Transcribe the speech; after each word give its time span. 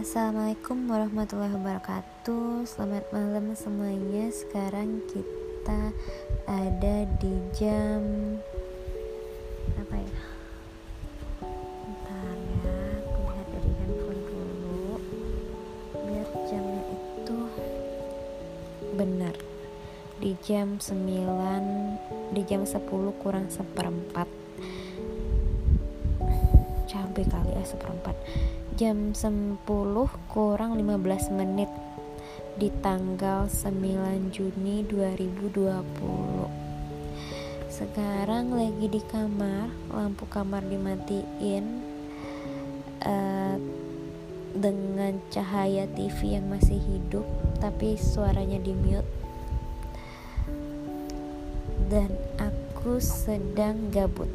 Assalamualaikum 0.00 0.88
warahmatullahi 0.88 1.60
wabarakatuh. 1.60 2.64
Selamat 2.64 3.04
malam 3.12 3.52
semuanya. 3.52 4.32
Sekarang 4.32 5.04
kita 5.04 5.92
ada 6.48 7.04
di 7.20 7.36
jam 7.52 8.00
Apa 9.76 10.00
ya? 10.00 10.20
Bentar 11.44 12.32
ya 12.32 12.72
Aku 12.96 13.20
lihat 13.28 13.48
dari 13.52 13.70
handphone 13.76 14.22
dulu. 14.24 14.96
Biar 15.92 16.28
jamnya 16.48 16.82
itu 16.96 17.38
Benar. 18.96 19.36
Di 20.16 20.32
jam 20.40 20.80
9 20.80 22.32
Di 22.32 22.40
jam 22.48 22.64
10 22.64 22.88
kurang 23.20 23.52
seperempat. 23.52 24.32
Cabai 26.88 27.24
kali 27.28 27.52
ya 27.52 27.64
seperempat 27.68 28.16
jam 28.80 29.12
10 29.12 29.60
kurang 30.32 30.80
15 30.80 31.36
menit 31.36 31.68
di 32.56 32.72
tanggal 32.80 33.44
9 33.44 34.32
Juni 34.32 34.88
2020 34.88 35.52
sekarang 37.68 38.56
lagi 38.56 38.88
di 38.88 39.04
kamar 39.04 39.68
lampu 39.92 40.24
kamar 40.32 40.64
dimatiin 40.64 41.64
uh, 43.04 43.60
dengan 44.56 45.20
cahaya 45.28 45.84
TV 45.92 46.40
yang 46.40 46.48
masih 46.48 46.80
hidup 46.80 47.28
tapi 47.60 48.00
suaranya 48.00 48.64
di 48.64 48.72
mute. 48.72 49.04
Dan 51.92 52.16
aku 52.40 52.96
sedang 52.96 53.92
gabut. 53.92 54.32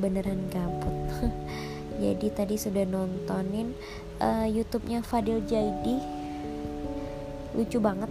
Beneran 0.00 0.48
gabut 0.48 0.96
jadi 1.98 2.30
tadi 2.30 2.54
sudah 2.54 2.86
nontonin 2.86 3.74
uh, 4.22 4.46
YouTube-nya 4.46 5.02
Fadil 5.02 5.42
Jaidi. 5.50 5.98
Lucu 7.58 7.82
banget 7.82 8.06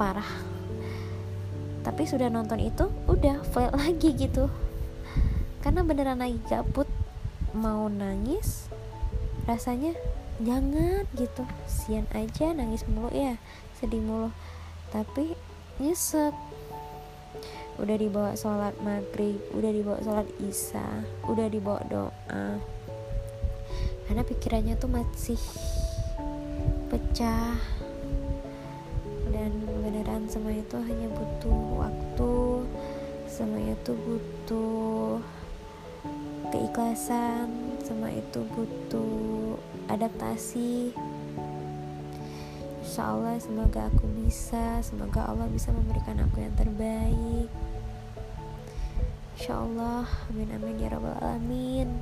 parah. 0.00 0.28
Tapi 1.84 2.02
sudah 2.08 2.32
nonton 2.32 2.64
itu 2.64 2.88
udah 3.04 3.44
fail 3.52 3.72
lagi 3.84 4.16
gitu. 4.16 4.48
Karena 5.60 5.84
beneran 5.84 6.24
lagi 6.24 6.40
gabut 6.48 6.88
mau 7.52 7.92
nangis 7.92 8.72
rasanya 9.44 9.92
jangan 10.40 11.04
gitu. 11.12 11.44
Sian 11.68 12.08
aja 12.16 12.56
nangis 12.56 12.88
mulu 12.88 13.12
ya 13.12 13.36
sedih 13.76 14.00
mulu. 14.00 14.32
Tapi 14.88 15.36
nyesek. 15.76 16.32
Udah 17.76 18.00
dibawa 18.00 18.32
sholat 18.32 18.72
maghrib 18.80 19.36
udah 19.52 19.68
dibawa 19.68 20.00
sholat 20.00 20.24
isya 20.40 21.04
udah 21.28 21.44
dibawa 21.52 21.84
doa 21.92 22.56
karena 24.06 24.22
pikirannya 24.22 24.74
tuh 24.78 24.90
masih 24.90 25.40
pecah. 26.90 27.58
Dan 29.30 29.52
beneran 29.84 30.30
semua 30.30 30.54
itu 30.54 30.78
hanya 30.80 31.12
butuh 31.12 31.60
waktu 31.76 32.34
semua 33.26 33.60
itu 33.60 33.92
butuh 33.92 35.20
keikhlasan 36.48 37.76
semua 37.82 38.08
itu 38.10 38.40
butuh 38.54 39.58
adaptasi. 39.92 40.94
Insya 42.80 43.12
Allah 43.12 43.36
semoga 43.36 43.92
aku 43.92 44.08
bisa 44.24 44.80
Semoga 44.80 45.28
Allah 45.28 45.50
bisa 45.52 45.68
memberikan 45.74 46.16
aku 46.22 46.40
yang 46.40 46.54
terbaik. 46.56 47.50
Insya 49.36 49.58
Allah 49.60 50.08
Amin 50.32 50.48
amin 50.54 50.80
ya 50.80 50.88
rabbal 50.96 51.18
alamin 51.20 51.92